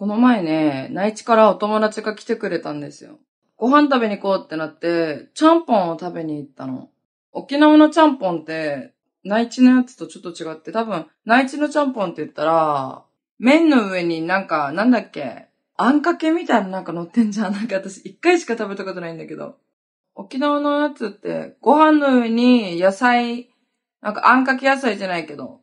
[0.00, 3.18] この前ね、内地からお友達が来てくれたんですよ。
[3.58, 6.88] ご飯食べに行こうってなって、ちゃんぽんを食べに行ったの。
[7.32, 8.94] 沖縄のちゃんぽんって、
[9.24, 13.04] 内地のやつとちょっと違って、多分、内地のちゃんぽんって言ったら、
[13.38, 17.52] 麺の上になんか、なんだっけ、あんかけみたいななんか乗ってんじゃん。
[17.52, 19.58] なんか私一回しか食べたことないんだけど。
[20.14, 23.50] 沖縄のやつって、ご飯の上に野菜、
[24.00, 25.60] なんかあんかけ野菜じゃないけど、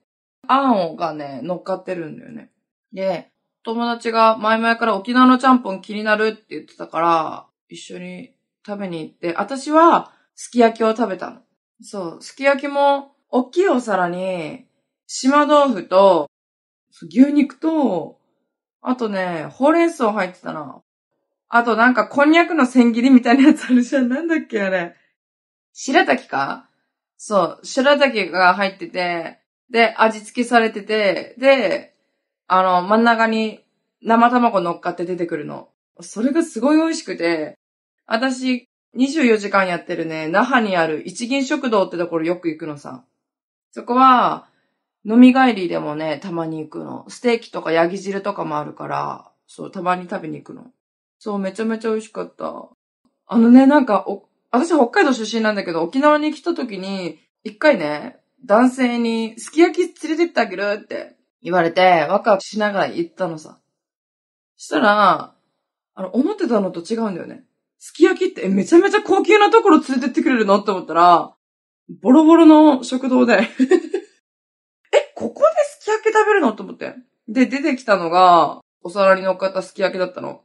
[0.48, 2.52] あんがね、乗っかってるんだよね。
[2.94, 3.32] で、
[3.68, 8.34] 友達が前々から沖縄のちゃんぽん気になるって言ってたから、一緒に
[8.66, 11.42] 食べに行って、私はすき焼きを食べたの。
[11.82, 14.68] そう、すき焼きも、大きいお皿に、
[15.06, 16.30] 島豆腐と、
[17.12, 18.22] 牛肉と、
[18.82, 20.80] あとね、ほうれん草入ってたな。
[21.50, 24.08] あとなんかこんにゃくの千切りみたいなやつあるじゃん。
[24.10, 24.96] なんだっけあれ。
[25.74, 26.70] 白滝か？
[27.18, 31.97] そう、白滝が入ってて、で、味付けされてて、で、
[32.48, 33.60] あの、真ん中に
[34.02, 35.70] 生卵乗っかって出てくるの。
[36.00, 37.58] それがすごい美味しくて、
[38.06, 43.04] 私、24時間やってるね、那覇にある一銀食堂ってところよく行くのさ。
[43.72, 44.48] そこは、
[45.06, 47.06] 飲み帰りでもね、たまに行くの。
[47.10, 50.68] ステーキとかヤギ汁とかもあるから、そう、たまに食べに行くの。
[51.20, 52.70] そう、めちゃめちゃ美味しかった。
[53.28, 63.60] あのね、なんか、お、私北海道出身なんだけど、沖縄に来た時に、一回ね、男性に、すき焼き連れてってあげるって言われて、ワクワクしながら行ったのさ。
[64.56, 65.34] したら、
[65.96, 67.44] あの、思ってたのと違うんだよね。
[67.80, 71.36] すき焼きってめちゃめちゃ高級なところ連れてってくれるのって思ったら、
[72.02, 73.48] ボロボロの食堂で え、
[75.16, 76.96] ここですき焼き食べるのと思って。
[77.28, 80.42] で、出てきたのが、お皿に乗っかったすき焼きだったの。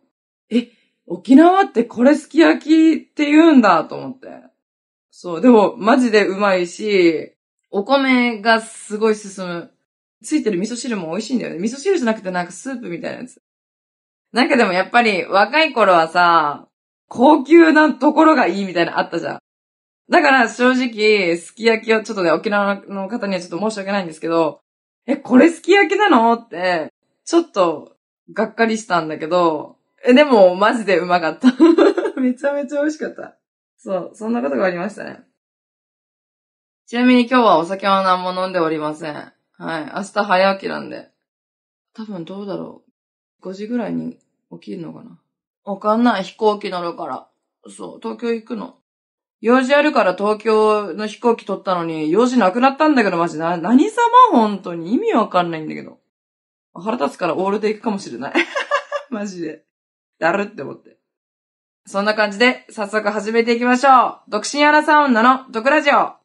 [0.50, 0.68] え、
[1.06, 4.28] 沖縄ってこれすき焼きって言うんだと思って。
[5.10, 7.34] そう、でもマジでうまいし、
[7.70, 9.70] お米がすごい進む。
[10.22, 11.58] ついてる味噌汁も美味しいんだよね。
[11.58, 13.40] 味噌汁じゃなくてなんかスープみたいなやつ。
[14.32, 16.68] なんかでもやっぱり若い頃はさ、
[17.08, 19.38] 高級なところがいいみたいなあったじゃん。
[20.10, 24.60] だから正直、すき焼きをちょっとね、沖縄の方にはちょっと申し訳ないんですけど、
[25.06, 26.92] え、これすき焼きなのって、
[27.24, 27.96] ちょっと、
[28.32, 31.48] がっかりしたんだけど、え、でも、マジでうまかった。
[32.20, 33.36] めちゃめちゃ美味しかった。
[33.78, 35.22] そう、そんなことがありましたね。
[36.86, 39.32] ちなみに今日はお酒は何も飲んでおりません。
[39.62, 39.84] はい。
[39.94, 41.08] 明日早起きなんで。
[41.94, 42.82] 多分どうだろ
[43.42, 43.48] う。
[43.48, 44.18] 5時ぐらいに
[44.50, 45.20] 起きるのかな。
[45.64, 46.24] わかんない。
[46.24, 47.28] 飛行機乗るから。
[47.70, 48.74] そう、東京行くの。
[49.40, 54.02] 用事あるから東京の飛行機取ったのに、用事なくなったんだけど、マジな、何様？
[54.32, 56.00] 本当に意味わかんないんだけど。
[56.74, 58.34] 腹立つからオールで行くかもしれない。
[59.10, 59.64] マジで。
[60.18, 60.98] だるって思って。
[61.86, 64.30] そんな感じで、早速始めていきましょう。
[64.30, 66.21] 独身アラサー女の毒ラジオ。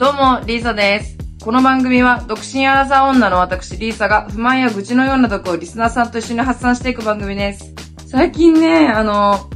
[0.00, 1.18] どうも、リーサです。
[1.44, 7.74] この番組は、独身アラサー女の私、リーサが、不満や愚痴のような毒をリスナーさんと一緒に発散していく番組です。
[8.06, 9.50] 最近ね、あの、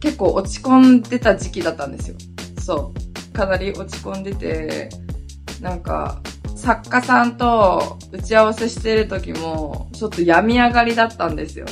[0.00, 2.16] 結構落ち込んでた時期だったんですよ。
[2.62, 3.32] そう。
[3.32, 4.90] かなり落ち込んでて、
[5.62, 6.20] なんか、
[6.54, 11.64] 作家さんと打ち合わせしてる時も、ちょっと病み上がりだったんですよ。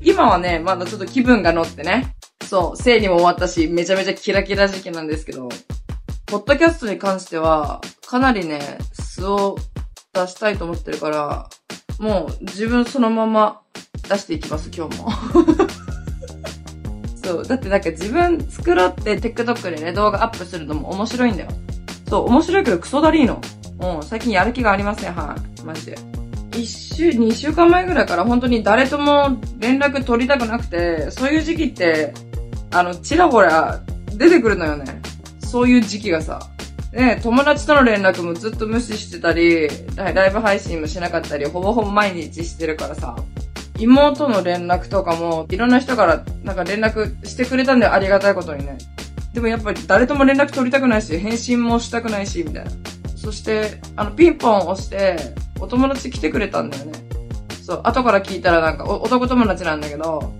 [0.00, 2.14] 今はね、まだちょっと気分が乗ってね。
[2.42, 5.50] そう、生理も終わったし、めちゃめちゃキラキラ時期なんですけど、
[6.30, 9.58] ポッドキャストに関しては、かなりね、素を
[10.12, 11.50] 出したいと思ってるから、
[11.98, 13.62] もう自分そのまま
[14.08, 15.10] 出していきます、今日も。
[17.20, 17.44] そう。
[17.44, 21.48] だってなんか自分作ろうって TikTok でね、動画アップするのも面白いんだよ。
[22.08, 23.40] そう、面白いけどクソだりーの。
[23.80, 25.62] うん、最近やる気がありません、はい。
[25.64, 25.98] マジで。
[26.56, 32.14] 一週、二週間前ぐらいから本当に誰とも連絡取りたくなくて、そういう時期って、
[32.70, 33.80] あの、ちらほら
[34.14, 35.02] 出てくるのよね。
[35.50, 36.48] そういう時期がさ、
[36.92, 43.16] ね、友達との連絡もずっと無視してたり、ライブ配信もしなかったり、ほぼほぼ毎日してるからさ、
[43.78, 48.78] 妹の連絡とかも、いろんな人からなんか連絡してくれたんでありがたいことにね。
[49.34, 52.70] でもやっぱり誰とも連絡取りたくないし、返信もしたくないし、みたいな。
[53.16, 55.16] そして、あの、ピンポン押して、
[55.60, 56.92] お友達来てくれたんだよね。
[57.64, 60.32] そう、後から聞いたらなんか、男友達なんだけど、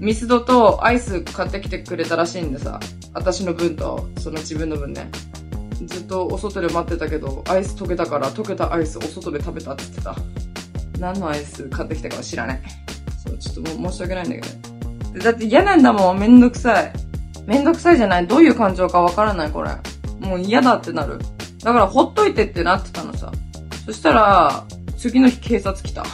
[0.00, 2.80] ミスドとアイス買ってきてくれたらしいんでさ、
[3.14, 5.10] 私の分と、その自分の分ね。
[5.86, 10.16] ずっとお外で待ってたけど、アイス溶けたから溶けたアイスお外で食べたって言ってた。
[10.98, 12.62] 何のアイス買ってきたかは知らない。
[13.24, 15.24] そう、ちょっともう申し訳ないんだけど。
[15.24, 16.92] だって嫌なんだもん、めんどくさい。
[17.46, 19.70] めんどくさいじゃないどういう感情かわからない、これ。
[20.20, 21.18] もう嫌だってなる。
[21.62, 23.32] だからほっといてってなってたのさ。
[23.84, 24.64] そしたら、
[24.96, 26.04] 次の日警察来た。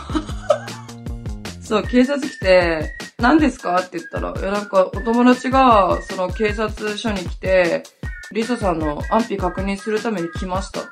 [1.60, 3.76] そう、警察来て、何ですか？
[3.80, 7.82] って言ったら、いや、なんか、お友達が、その警察署に来て、
[8.30, 10.90] リサさんの安否確認するために来ましたっつっ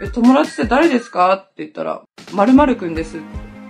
[0.00, 0.06] て。
[0.06, 1.34] え、友達って誰ですか？
[1.34, 2.02] って言ったら、
[2.32, 3.18] 〇〇くんです。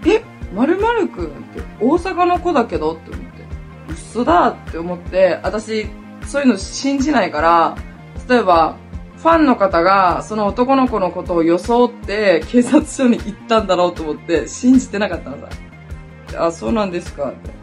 [0.06, 0.23] え、
[0.55, 2.93] 〇〇くんって大阪の子だけど？
[2.93, 3.44] って思って。
[3.90, 5.87] 嘘だって思って、私、
[6.26, 7.76] そういうの信じないから、
[8.29, 8.76] 例えば、
[9.17, 15.49] ファンの方がその男の子のことを装って警察署に行ったんだろうと思って信じてなかったのさ。
[16.46, 17.31] あ、そうなんですか？
[17.31, 17.62] って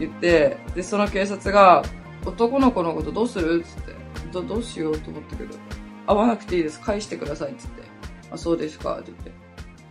[0.00, 1.84] 言って、で、その警察が、
[2.26, 3.62] 男の子のことどうする？
[3.62, 3.94] つって、
[4.32, 5.54] ど、どうしようと思ったけど、
[6.06, 6.80] 会わなくていいです。
[6.80, 7.54] 返してください。
[7.54, 7.82] つって。
[8.30, 8.98] あ、そうですか。
[8.98, 9.32] って言って。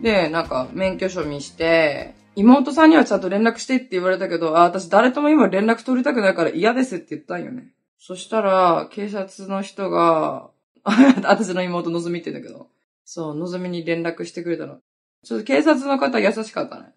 [0.02, 7.70] で、なんか、免許証見して、妹さんにはちゃんと連絡してって言われたけど、あ、私誰とも今連絡取りたくないから嫌ですって言ったんよね。
[7.98, 10.52] そしたら、警察の人が、
[10.84, 12.68] 私の妹のぞみって言うんだけど、
[13.04, 14.78] そう、のぞみに連絡してくれたの。
[15.24, 16.94] ちょっと警察の方優しかったね。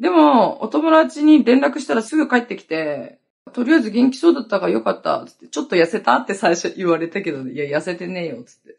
[0.00, 3.20] でも、お友達に連絡したらすぐ帰ってきて、
[3.52, 8.76] とりあえず元気そうだったからよかった、つって、ちょっと痩せたって最初言われたけど、ねいや、痩せてねえよ、つって。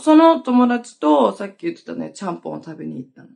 [0.00, 3.28] その友達と、さっき言ってたね、ちゃんぽんを食べに行ったの。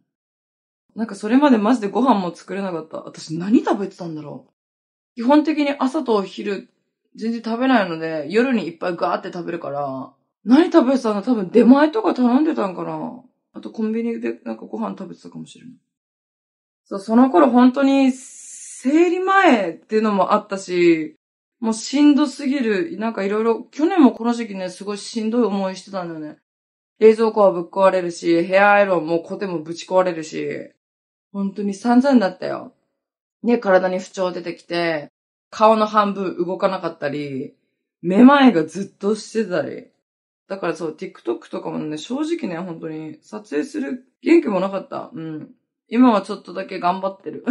[0.95, 2.99] なんかそれまでマジでご飯も作れなかった。
[2.99, 4.53] 私何食べてたんだろう。
[5.17, 6.69] 基本的に朝と昼、
[7.17, 10.13] 全然食べないので、夜にいっぱいガーって食べるから、
[10.45, 13.23] 何食べてたの多分出前とか頼んでたんかな
[13.55, 15.75] あとコンビニでなんかご飯食べてたかもしれない。
[16.85, 21.17] そう、その頃本当に、生理前っていうのもあったし、
[21.61, 22.99] もうしんどすぎる。
[22.99, 26.39] なんかいろいろ、去年もこの時期ね、すごいしんどい思いしてたんだよね。
[26.99, 30.73] 冷蔵庫はぶっ壊れるし、ヘアアイロンもコテもぶち壊れるし、
[31.33, 32.75] 本当に散々だったよ。
[33.43, 35.11] ね、体に不調出てきて、
[35.51, 37.55] 顔の半分動かなかったり、
[38.01, 39.87] めまいがずっとしてたり。
[40.49, 45.11] だからそう、TikTok とかもね、正直ね、本当に撮影する元気もなかった。
[45.15, 45.55] うん。
[45.93, 47.45] 今はちょっとだけ頑張ってる。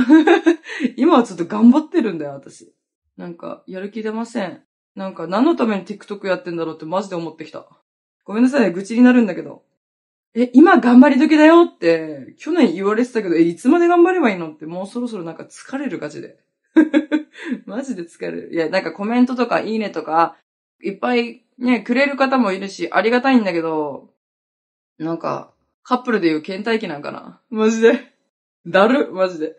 [0.98, 2.74] 今はちょっと頑張ってるんだよ、私。
[3.16, 4.64] なんか、やる気出ません。
[4.96, 7.68] なんか、何のために TikTok やってんだろうってマジで思ってきた。
[8.26, 9.62] ごめんなさい、愚痴になるんだけど。
[10.34, 16.40] え、今頑張り時だよって、去年言われてたけど、え、いつまで頑張ればいいのって、もうそろそろなんか疲れるガチで。
[17.68, 18.50] マジで疲れる。
[18.52, 20.36] いや、なんかコメントとかいいねとか、
[20.82, 24.10] いっぱいね、くれる方もいるし、ありがたいんだけど、
[24.98, 25.54] なんか、
[25.84, 28.11] カップルでいう倦怠期なんかなマジで。
[28.68, 29.56] だる、マジで。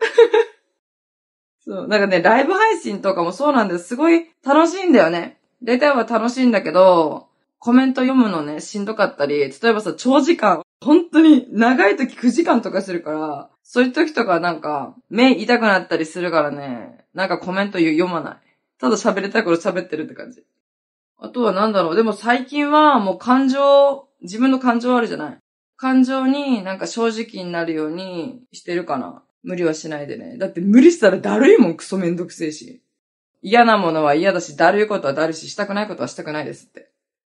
[1.65, 1.87] そう。
[1.87, 3.89] なんかね、ライブ配信とかもそうなんです。
[3.89, 5.39] すごい楽しいんだよね。
[5.63, 7.27] 大体は楽しいんだけど、
[7.59, 18.37] コメント読むのね、しんどかったり、例えばさ、長時間、本当に長い時9時間とかするから、そういう時とかなんか、目痛くなったりするからね、なんかコメント読まない。
[18.79, 20.43] ただ喋りたいこと喋ってるって感じ。
[21.17, 21.95] あとはなんだろう。
[21.95, 25.39] でも最近はもう感情、自分の感情あるじゃない。
[25.75, 29.23] 感情になんか正直になるようにしてるかな。
[29.43, 30.37] 無理はしないでね。
[30.37, 32.81] だって無理したらだるいもん、クソめんどくせえし。
[33.41, 36.89] 嫌なものは嫌だし、だるいことはだるし、したくないことはしたくないですって。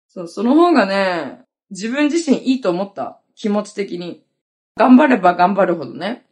[0.07, 3.21] そう、その方がね、自分自身いいと思った。
[3.35, 4.23] 気持ち的に。
[4.75, 6.25] 頑張れば頑張るほどね。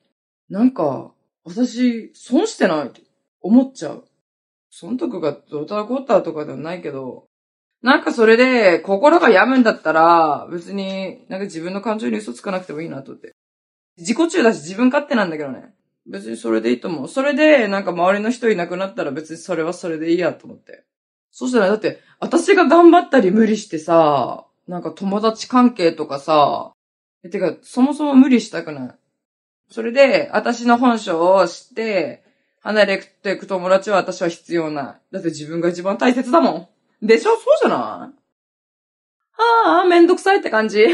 [0.49, 1.11] なんか、
[1.43, 3.01] 私、損してないって
[3.41, 4.05] 思っちゃう。
[4.71, 7.27] 損得がどうたらこったとかではないけど、
[7.81, 13.35] なんかそれで、心が病むんだったら、別に、なんか自分の感情に嘘つかなくてもいいなと思って。
[13.97, 15.73] 自己中だし自分勝手なんだけどね。
[16.07, 17.07] 別にそれでいいと思う。
[17.07, 20.85] それで、なんか周りの人いなくなったら別にそれはそれでいいやと思って。
[21.31, 26.71] そしたら、だって、私が頑張ったり無理してさ、なんか友達関係とかさ、
[27.23, 28.89] え、てか、そもそも無理したくない。
[29.69, 32.23] それで、私の本性を知って、
[32.61, 34.81] 離れていく友達は私は必要な
[35.11, 35.13] い。
[35.13, 36.67] だって自分が一番大切だもん。
[37.01, 37.31] でしょ？
[37.31, 38.19] そうじゃない？
[39.67, 40.85] ああ、めんどくさいって感じ。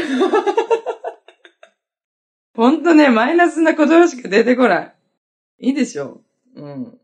[2.54, 4.94] ほんとね、マイナスな言葉しか出てこない。
[5.60, 6.20] いいでしょ？
[6.54, 6.98] うん。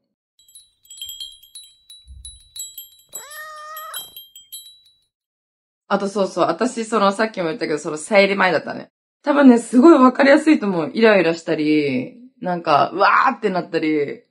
[5.88, 8.90] あとそうそう、私そのさっきも言ったけど、その生理前だったね。
[9.23, 10.90] 多分ね、すごいわかりやすいと思う。
[10.95, 14.23] イライラしたり、なんか、うわーってなったり。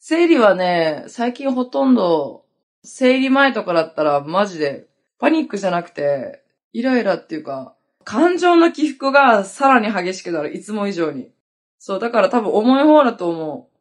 [0.00, 2.44] 生理はね、最近ほとんど
[2.90, 4.86] 生理前とかだったらマジで
[5.18, 6.42] パニックじゃなくて、
[6.72, 11.30] イライラっていうか、感情の起伏がさらに激しくなる、いつも以上に。
[11.78, 13.78] そう、だから多分重い方だと思う。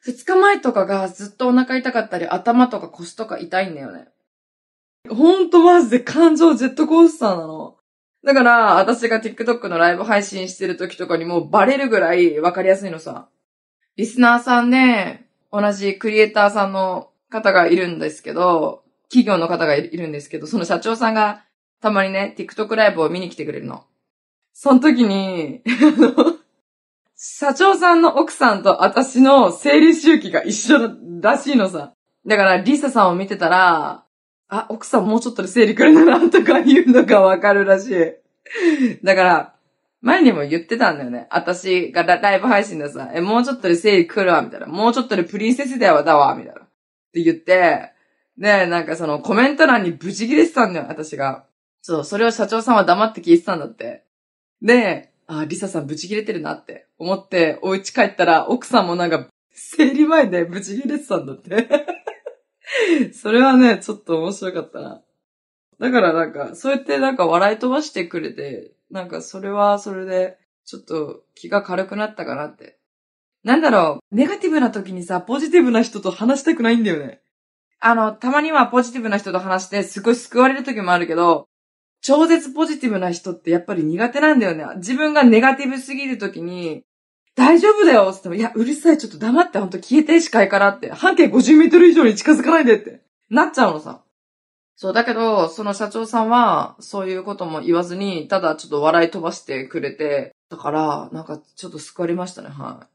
[0.00, 4.08] 二日前とかがずっとお腹痛かったり、頭とか腰とか痛いんだよね。
[5.08, 7.76] ほんとマジで感情ジェットコースターなの。
[8.22, 13.28] だから、私が TikTok のライブ配信してる時とかにもバレるぐらいわかりやすいのさ。
[13.96, 21.44] リスナーさんで、同じクリエイターさんの方がいるんですけど、企業の方がいるんですけど、その社長さんが
[21.80, 23.84] たまにね、TikTok ライブを見に来てくれるの。
[24.52, 25.62] その時に、
[27.16, 31.94] 社長さんの奥さんと私の生理周期が一緒らしいのさ。
[32.26, 34.04] だから、リサさんを見てたら、
[34.48, 39.04] あ、奥さんもうちょっとで生理来るんだな、とか言うのがわかるらしい。
[39.04, 39.54] だから、
[40.02, 41.28] 前にも言ってたんだよね。
[41.30, 44.66] 私がラライブ配信でさ、え、もうちょっとで生理来るわ、みたいな。
[44.66, 46.61] もうちょっとでプリンセスだよ、だわ、みたいな。
[47.12, 47.92] って言って、
[48.38, 51.44] で、なんかそのコメント欄にブチ切れてたんだよ、私が。
[51.82, 54.04] そう、それを社長さんは黙って聞いてたんだって。
[54.62, 61.68] で、あ、リサさんブチ切れてるなって思って、お家帰ったら、奥さんもなんか、生理前でブチ切れてたんだって。
[63.12, 65.02] それはね、ちょっと面白かったな。
[65.78, 72.78] だからなんか、そうやってなんか笑い飛ばしてくれて、なんかそれはそれで、ちょっと気が軽くなったかなって。
[73.44, 77.20] なんだろう、ネガティブな時にさ、ポジティブな人と話したくないんだよね。
[77.80, 81.48] あの、たまにはポジティブな人と話して、すごい救われる時もあるけど、
[82.00, 84.64] 超絶ポジティブな人ってやっぱり苦手なんだよね。
[84.76, 86.84] 自分がネガティブすぎる時に、
[87.34, 90.90] 大丈夫だよってっても、いや、うるさい、ちょっと黙って、ほんと消えて、視界からって。
[90.90, 93.00] 半径50メートル以上に近づかないでって。
[93.30, 94.02] なっちゃうのさ。
[94.76, 102.86] そう、だけど、その社長さんは、そういうことも言わずに、ただちょっと笑い飛ばしてくれて、だから、なんかちょっと救われましたね、はい。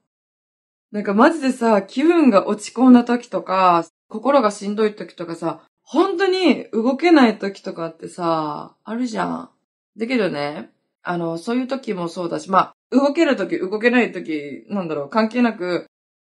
[0.97, 9.49] なんかマジでさ、気分が落ち込んだ時とか、心がしんどい時とかさ、本当に動けない時とかってさ、あるじゃん。
[9.95, 10.71] だけどね、
[11.03, 15.85] あの、そういう時もそうだし、まあ、動ける時、動けない時、なんだろう、関係なく、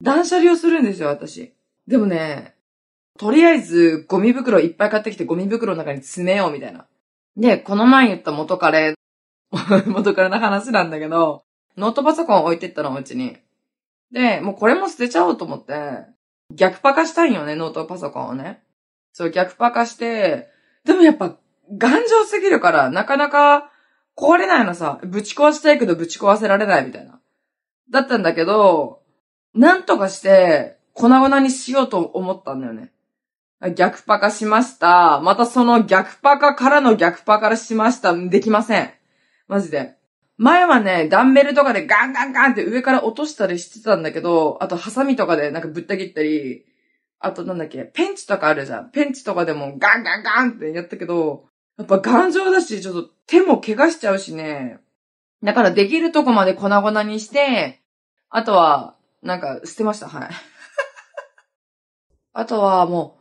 [0.02, 1.54] 断捨離をするんですよ、私。
[1.88, 2.56] でもね、
[3.20, 6.88] とりあえず、ゴミ袋いっぱい買ってきて、ゴミ袋の中に詰めよう、みたいな。
[7.36, 8.96] で、この前言った元彼、
[9.86, 11.44] 元彼の話なんだけど、
[11.78, 13.38] ノートパソコン置いてったの、うちに。
[14.12, 16.06] で、もうこれも捨てちゃおうと思って、
[16.54, 18.64] 逆パカしたいんよね、ノートパソコンをね。
[19.14, 20.50] そう、逆パカして、
[20.86, 21.36] でもやっぱ、
[21.78, 23.72] 頑丈すぎるから、なかなか
[24.16, 25.00] 壊れないのさ。
[25.04, 27.20] ぶち壊したいけどぶち壊せられないみたいな。
[27.92, 29.02] だったんだけど、
[29.54, 32.92] なんとかして、粉々にしようと思ったんだよね。
[33.76, 35.20] 逆パカしました。
[35.22, 38.16] またその逆パカからの逆パカからしました。
[38.16, 38.92] できません。
[39.48, 39.97] マジで。
[40.38, 46.66] 前はね、ダンベルとかでガンガンガンって上から落としたりしてたんだけど、あとハサミとかでなんかぶった切ったり、
[47.20, 48.92] あとなんだっけ、ペンチとかあるじゃん。
[48.92, 51.46] ペンチとかでもガンガンガンってやったけど、
[51.78, 54.80] やっぱ頑丈だし、ちょっと手も怪我しちゃうしね。
[55.44, 57.82] だからできるとこまで粉々にして、
[58.30, 60.30] あとは、なんか捨てました、はい。
[62.34, 63.18] あとはも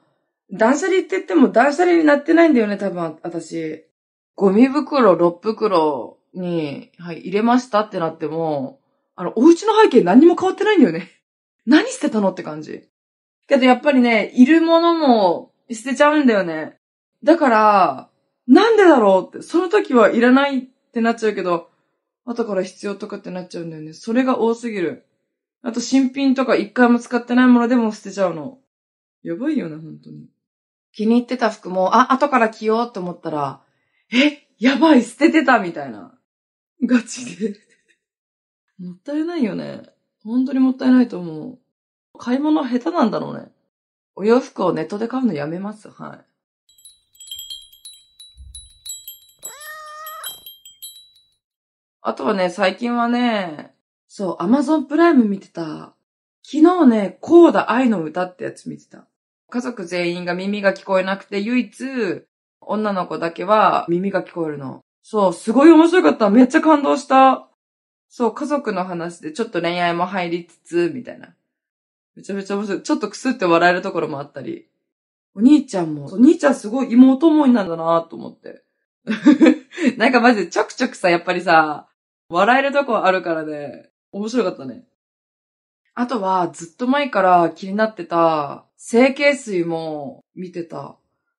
[0.51, 3.87] う、断捨離って言っても断捨離になってないんだよね、多分私。
[4.35, 8.81] ゴミ袋6袋に、はい、入れましたってなっても、
[9.15, 11.11] あの、お家の背景何にも変わってないんだよね。
[11.67, 12.89] 何捨てたのって感じ。
[13.49, 16.79] けどやっぱりね、いるものも捨てちゃうんだよね。
[17.25, 18.11] だから、
[18.47, 20.63] なんでだろうって、その時はいらないっ
[20.93, 21.71] てなっちゃうけど、
[22.25, 23.93] 後から必要とかってなっちゃうんだよね。
[23.93, 25.07] それが多すぎる。
[25.63, 28.59] あと新品とか一回も使ってないものでも捨てちゃうの。
[29.23, 30.29] やばいよね、本当に。
[30.93, 33.63] 気に入ってた服も、あ、後から着ようって思ったら、
[34.13, 36.16] え、やばい、捨ててたみたいな。
[36.85, 37.55] ガチで。
[38.79, 39.83] もったいないよね。
[40.23, 41.59] 本当にもったいないと思う。
[42.19, 43.51] 買い物下手なんだろうね。
[44.15, 45.91] お洋服をネットで買うのやめます。
[45.91, 46.27] はい。
[52.03, 53.75] あとはね、最近はね、
[54.07, 55.95] そう、アマゾンプライム見てた。
[56.43, 59.09] 昨日ね、コーダ愛の歌ってやつ見てた。
[59.51, 62.25] 家族全員が耳が聞こえなくて、唯一、
[62.61, 64.86] 女の子だけは耳が聞こえるの。
[65.09, 66.31] そう、すごい面白かった。
[66.31, 67.49] めっちゃ感動した。
[68.09, 71.37] そう、家族の話でちょっと恋愛も入りつつ、みたいな。
[72.17, 72.83] めちゃめちゃ面白い。
[72.83, 74.67] ちょっとくすって笑えるところもあったり。
[75.37, 78.65] お兄ちゃんも、お兄ちゃんすごい妹思いなんだなと思って。
[79.97, 81.87] なんかマジでちょくちょくさ、やっぱりさ、
[82.29, 84.89] 笑えるとこあるからね、面白かったね。
[85.95, 90.97] あとは、ずっと前から気になってた、整形水も見てた。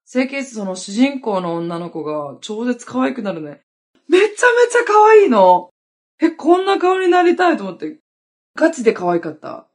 [0.10, 3.60] 整形水その主人公の女の子が超絶可愛くなるね。
[4.08, 5.70] めちゃめちゃ可愛いの。
[6.22, 8.00] え、こんな顔になりたいと思って。
[8.56, 9.68] ガチで可愛かった。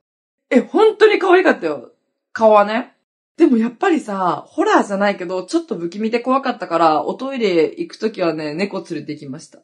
[0.48, 1.92] え、本当に可愛かったよ。
[2.32, 2.96] 顔はね。
[3.36, 9.58] でもやっぱりさ、ホラーじゃないけど、ちょっと不気味で怖かったから、おトイレ行くときはね、猫連れてきました。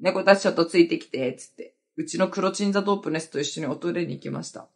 [0.00, 1.76] 猫たちちょっとついてきて、つって。
[1.96, 4.66] うちの黒チンザドープネスと一緒におトイレに行きました。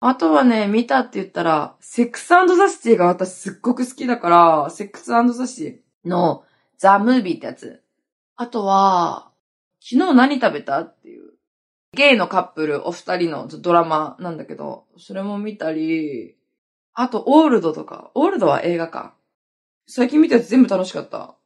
[0.00, 6.44] あとはね、見たって言ったら、セックスザシティが私すっごく好きだから、セックスザシティの
[6.76, 7.82] ザ・ムービーってやつ。
[8.36, 9.32] あとは、
[9.80, 11.32] 昨日何食べたっていう。
[11.92, 16.36] ゲイのカップルお二人のドラマなんだけど、それも見たり、
[16.94, 18.10] あと、オールドとか。
[18.14, 19.14] オールドは映画か。
[19.86, 21.36] 最近見たやつ全部楽しかった。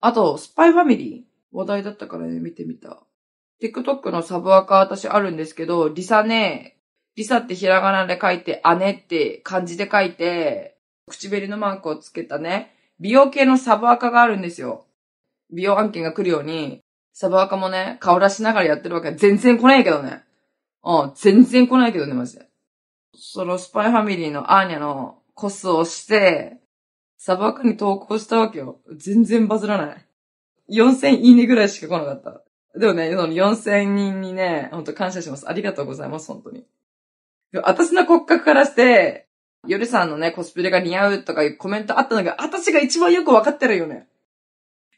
[0.00, 3.02] あと、スパイファミリー話題だったからね、見てみた。
[3.62, 6.79] TikTok のサブアカ私あるんですけど、リサね、
[7.16, 10.76] リサってひらがなで書いて、姉って漢字で書いて、
[11.08, 14.86] 唇のマークをつけたね、美容系のサブアカがあるんですよ。
[15.52, 16.80] 美容案件が来るように、
[17.12, 19.12] サブアカもね、顔出しながらやってるわけ。
[19.12, 20.22] 全然来ないけどね。
[20.84, 22.48] うん、全然来ないけどね、マジで。
[23.14, 26.58] そのスパイファミリーのアーニャのコスをして、
[27.18, 28.80] サブアカに投稿したわけよ。
[28.96, 30.06] 全然バズらない。
[30.70, 32.42] 4000いいねぐらいしか来なかった。
[32.78, 35.48] でもね、その4000人にね、ほんと感謝します。
[35.48, 36.64] ありがとうございます、本当に。
[37.52, 39.26] 私の骨格からして、
[39.66, 44.08] 夜さんのね、コスプレが似合うとかいうコメントあったのが、私が一番よくわかってるよね。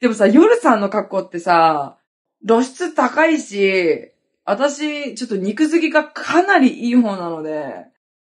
[0.00, 1.98] でもさ、夜さんの格好ってさ、
[2.46, 4.10] 露出高いし、
[4.44, 7.86] 私、ちょっと肉付きがかなりいい方なので、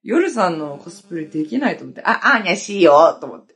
[0.03, 3.55] 夜さんのコスプレできないと思って、あ、あーにゃしいよと思って。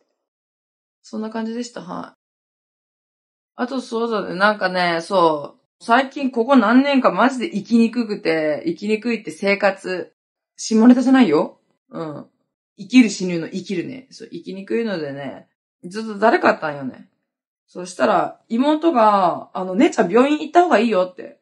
[1.02, 2.22] そんな感じでした、はい。
[3.56, 10.14] あとそうだね、なんかね、そう、最近ここ何年かマジで生きにくくて、生きにくいって生活、
[10.62, 12.26] 下ネタじゃないようん。
[12.78, 14.08] 生きる死ぬの生きるね。
[14.12, 15.48] そう、生きにくいのでね、
[15.84, 17.10] ずっと誰かあったんよね。
[17.68, 21.40] そしたら、妹が、あの、姉ちゃん病院行った方がいいよって。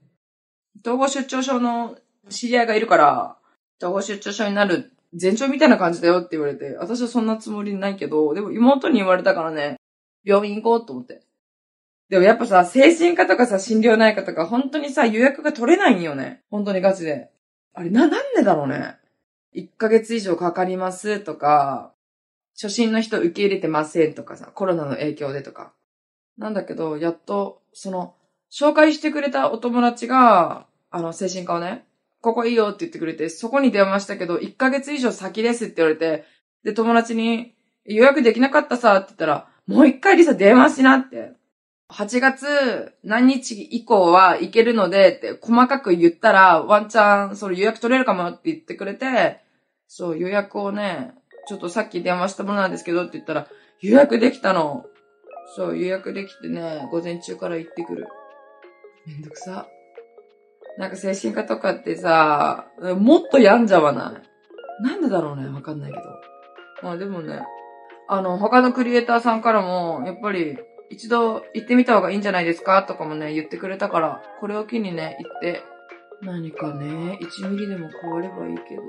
[0.85, 1.97] 統合出張症の
[2.29, 3.37] 知り合いがいるから、
[3.81, 9.77] 統合出張症になる前兆みたいな感じだよって言われて、私はそんなつもりないけど、でも妹に言われたからね、
[10.23, 11.23] 病院行こうと思って。
[12.09, 16.43] でもやっぱさ、精神科とかさ、心療内科とか、本当にさ、予約が取れないんよね。
[16.49, 17.29] 本当にガチで。
[17.73, 18.97] あれ、な、なんでだろうね。
[19.55, 21.93] 1ヶ月以上かかりますとか、
[22.55, 25.73] 初心の人受け入れてませんとかさ、コロナの影響でとか。
[26.37, 28.15] なんだけど、やっと、その、
[28.51, 31.85] 紹介してくれたお友達が、あの、精神科をね、
[32.21, 36.25] ここいいよって言ってくれて、そこに電話したけど、1ヶ月以上先ですって言われて、
[36.63, 41.33] で、友達に、予約できなかったさって言ったら、もう一回リサ電話しなって。
[41.91, 49.39] 8月何日以降は行けるのでって細かく言ったら、ワンチャン、それ予約取れるかもって言ってくれて、
[49.87, 51.15] そう、予約をね、
[51.47, 53.47] ちょっとさっき電話したものなんですけどって言ったら、
[53.81, 54.85] 予約できたの。
[55.55, 58.07] そう、予約できてね、午前中から行ってくる。
[59.07, 59.67] めんどくさ。
[60.77, 62.67] なんか精神科とかってさ、
[62.99, 64.21] もっと病んじゃわな
[64.79, 64.83] い？
[64.83, 66.03] なんでだろうねわかんないけど。
[66.83, 67.41] まあでもね、
[68.07, 70.57] あの、他のクリエイターさんからも、やっぱり、
[70.89, 75.63] 一度行ってみた方がいいんじゃないですかとかもね、言ってくれたから、これを機にね、行って、
[76.21, 78.81] 何かね、1ミリでも変わればいいけど。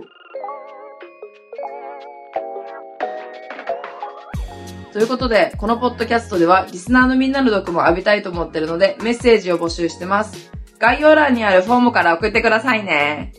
[4.93, 10.51] ということで、このポッドキャストでは、リスナーのみんなの毒も浴びたいと思ってるので、メッセージを募集してます。
[10.79, 13.33] 概要欄にあるフォームから送ってくださいね。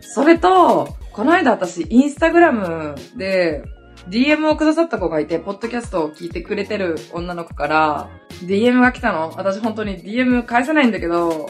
[0.00, 3.62] それと、この間私、インスタグラムで、
[4.08, 8.10] DM をくださった子がいて、ポッドキャストを聞いてくれてる女の子から、
[8.44, 9.32] DM が来たの。
[9.36, 11.48] 私本当に DM 返せないんだけど、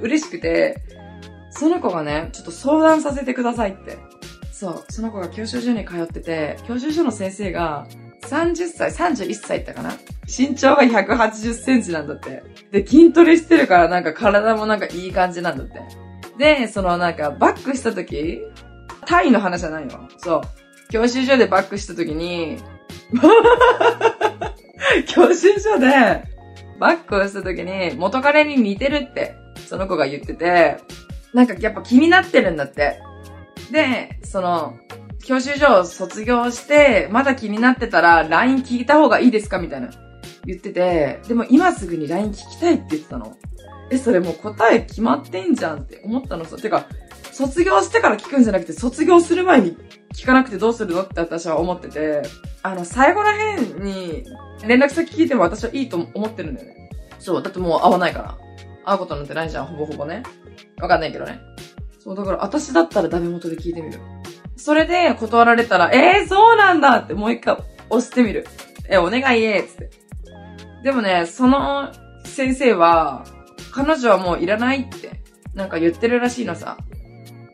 [0.00, 0.82] 嬉しくて、
[1.50, 3.98] その子がね、ちょっと相談させてくださいって。
[4.52, 7.86] そう、その子が教習所に通ってて、教習所の先生が、
[8.22, 9.92] 30歳、31歳ってかな？
[10.26, 12.42] 身長が180センチなんだって。
[12.70, 15.82] で、筋トレしてるからなんか体もなんかいい感じなんだって。
[16.38, 18.40] で、そのなんかバックした時
[19.04, 20.08] タイの話じゃないよ。
[20.16, 20.40] そう。
[20.90, 22.58] 教習所でバックした時に
[25.06, 26.34] 教習所で
[26.78, 30.78] バックをした時に元彼に似てるって、その子が言ってて、
[31.32, 33.00] なんかやっぱ気になってるんだって。
[33.70, 34.74] で、その、
[35.24, 39.90] 教習所を卒業して、まだ気になってたら LINE 聞いた方がいいですかみたいな
[40.44, 43.36] 言ってて、でも今すぐに LINE 聞きたいって言ってたの。
[43.90, 46.56] え、それもう答え決まってんじゃんって思ったのさ。
[46.56, 46.86] てか、
[47.34, 49.76] 卒業してから聞くんじゃなくて、卒業する前に
[50.14, 52.22] 聞かなくてどうするのって私は思ってて、
[52.62, 54.24] あの、最後らへんに
[54.64, 56.90] 連絡先聞いても私はいいと思ってるんだよね。
[57.18, 58.38] そう、だってもう会わないから。
[58.84, 60.22] 会うことなんてないじゃん、ほぼほぼね。
[60.80, 61.40] わかんないけどね。
[61.98, 63.98] そう、だから私だったらダメ元で聞いてみる。
[64.56, 67.56] それで断られたら、えー、そうなんだってもう一回
[67.90, 68.46] 押してみる。
[68.88, 69.90] え、お願いえーつって。
[70.84, 71.90] でもね、その
[72.24, 73.24] 先生は、
[73.72, 75.22] 彼女はもういらないって、
[75.54, 76.76] なんか言ってるらしいのさ。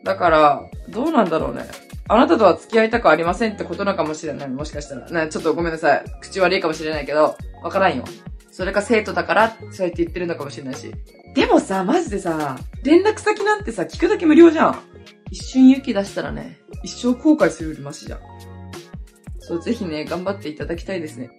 [0.03, 1.65] だから、どうなんだろうね。
[2.07, 4.49] あなたとは付き合いたくありませんってことなのかもしれない。
[4.49, 5.09] もしかしたら。
[5.09, 6.03] ね、ちょっとごめんなさい。
[6.19, 8.03] 口悪いかもしれないけど、わからんよ。
[8.51, 10.91] それか生徒だから、そうやって言ってるのかもしれないし。
[11.33, 14.79] でもさ、マジでさ、連絡先なんてさ、聞くだけ無料じゃん。
[15.29, 18.19] 一瞬勇気出したらね、一生後悔するよりマシじゃん。
[19.39, 21.31] そう、ぜひね、頑張っていただきたいですね。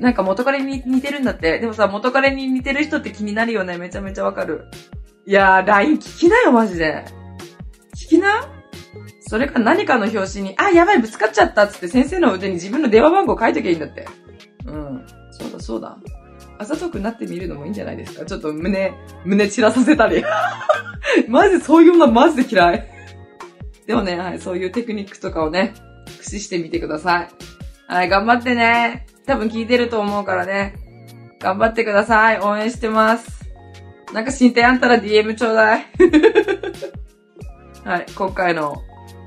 [0.00, 1.60] なんか元彼に似てるんだって。
[1.60, 3.78] でもさ、元彼に似てる人って気になるよね。
[3.78, 4.64] めちゃめちゃわかる。
[5.26, 7.04] いやー、LINE 聞きなよ、マジで。
[8.10, 8.48] 聞きな
[9.20, 14.08] それか何かの表紙に、あ、やばい、ぶつかっちゃったっつって先生の腕に自分の電話番号書いときゃいいんだって。
[14.66, 15.06] うん。
[15.30, 15.96] そうだ、そうだ。
[16.58, 18.92] 朝トークになってみるのもいいんじゃないですかちょっと胸、
[19.24, 20.24] 胸散らさせたり。
[21.28, 22.86] マジそういうのマジで嫌い。
[23.86, 25.74] でもね、はい、そういうテクニックとかをね、
[26.06, 27.28] 駆使してみてください。
[27.86, 29.06] はい、頑張ってね。
[29.24, 30.74] 多分聞いてると思うからね。
[31.38, 32.40] 頑張ってください。
[32.40, 33.48] 応援してます。
[34.12, 35.86] なんか進展あったら DM ちょうだい。
[37.84, 38.82] はい、今回の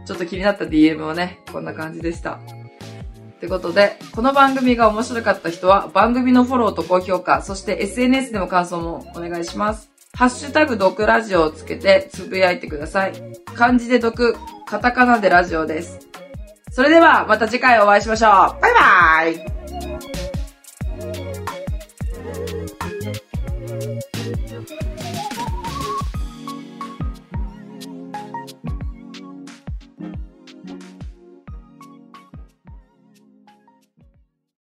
[0.06, 2.34] ちょっと気になった DM はね、こんな感じでした。
[2.34, 2.40] っ
[3.40, 9.92] てことで、この番組が面白かった人は番組のフォローと高評価、そして SNS でも感想もお願いします。
[10.16, 13.14] ハッシュタグ毒ラジオをつけてつぶやいてください。
[13.56, 14.36] 漢字で毒、
[14.66, 16.08] カタカナでラジオです。
[16.72, 18.30] それではまた次回お会いしましょう。
[18.30, 19.63] バイバーイ